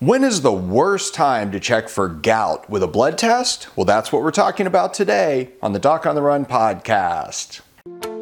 [0.00, 3.68] When is the worst time to check for gout with a blood test?
[3.76, 7.60] Well, that's what we're talking about today on the Doc on the Run podcast.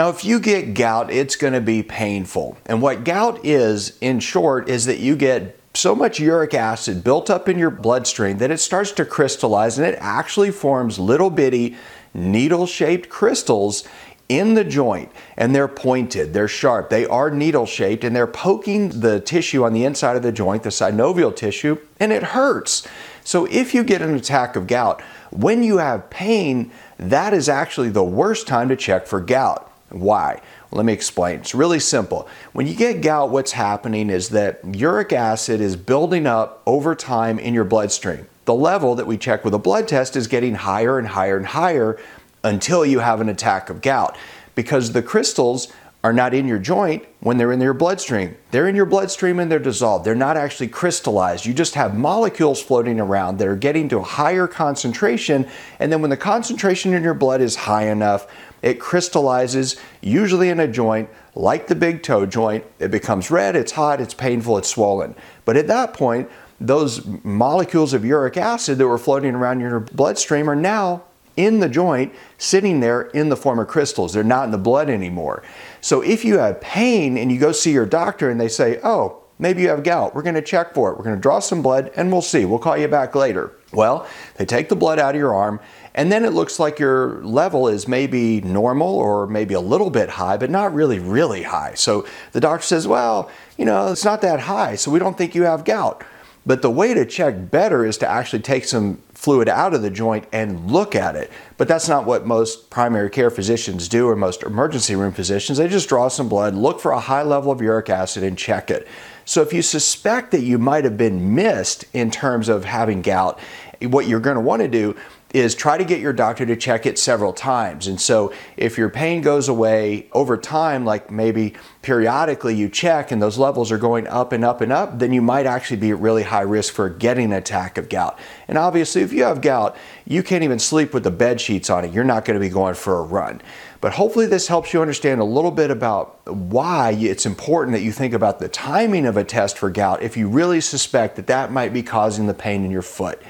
[0.00, 2.56] Now, if you get gout, it's going to be painful.
[2.64, 7.28] And what gout is, in short, is that you get so much uric acid built
[7.28, 11.76] up in your bloodstream that it starts to crystallize and it actually forms little bitty
[12.14, 13.86] needle shaped crystals
[14.30, 19.00] in the joint and they're pointed, they're sharp, they are needle shaped and they're poking
[19.00, 22.88] the tissue on the inside of the joint, the synovial tissue, and it hurts.
[23.22, 27.90] So if you get an attack of gout, when you have pain, that is actually
[27.90, 29.69] the worst time to check for gout.
[29.90, 30.40] Why?
[30.70, 31.40] Well, let me explain.
[31.40, 32.28] It's really simple.
[32.52, 37.38] When you get gout, what's happening is that uric acid is building up over time
[37.38, 38.26] in your bloodstream.
[38.44, 41.46] The level that we check with a blood test is getting higher and higher and
[41.46, 41.98] higher
[42.42, 44.16] until you have an attack of gout
[44.54, 48.34] because the crystals are not in your joint when they're in your bloodstream.
[48.52, 50.04] They're in your bloodstream and they're dissolved.
[50.04, 51.44] They're not actually crystallized.
[51.44, 55.46] You just have molecules floating around that are getting to a higher concentration.
[55.78, 58.26] And then when the concentration in your blood is high enough,
[58.62, 62.64] it crystallizes, usually in a joint like the big toe joint.
[62.78, 65.14] It becomes red, it's hot, it's painful, it's swollen.
[65.44, 70.48] But at that point, those molecules of uric acid that were floating around your bloodstream
[70.48, 71.04] are now
[71.44, 74.12] in the joint, sitting there in the form of crystals.
[74.12, 75.42] They're not in the blood anymore.
[75.80, 79.22] So if you have pain and you go see your doctor and they say, oh,
[79.38, 80.98] maybe you have gout, we're going to check for it.
[80.98, 82.44] We're going to draw some blood and we'll see.
[82.44, 83.52] We'll call you back later.
[83.72, 84.06] Well,
[84.36, 85.60] they take the blood out of your arm
[85.94, 90.10] and then it looks like your level is maybe normal or maybe a little bit
[90.10, 91.74] high, but not really, really high.
[91.74, 95.34] So the doctor says, well, you know, it's not that high, so we don't think
[95.34, 96.04] you have gout.
[96.46, 99.90] But the way to check better is to actually take some fluid out of the
[99.90, 101.30] joint and look at it.
[101.58, 105.58] But that's not what most primary care physicians do or most emergency room physicians.
[105.58, 108.70] They just draw some blood, look for a high level of uric acid, and check
[108.70, 108.88] it.
[109.26, 113.38] So if you suspect that you might have been missed in terms of having gout,
[113.82, 114.96] what you're going to want to do
[115.32, 117.86] is try to get your doctor to check it several times.
[117.86, 123.22] And so if your pain goes away over time, like maybe periodically you check and
[123.22, 126.00] those levels are going up and up and up, then you might actually be at
[126.00, 128.18] really high risk for getting an attack of gout.
[128.48, 131.84] And obviously, if you have gout, you can't even sleep with the bed sheets on
[131.84, 131.92] it.
[131.92, 133.40] You're not going to be going for a run.
[133.80, 137.92] But hopefully, this helps you understand a little bit about why it's important that you
[137.92, 141.52] think about the timing of a test for gout if you really suspect that that
[141.52, 143.22] might be causing the pain in your foot.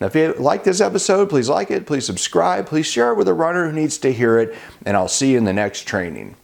[0.00, 3.28] Now, if you like this episode, please like it, please subscribe, please share it with
[3.28, 6.36] a runner who needs to hear it, and I'll see you in the next training.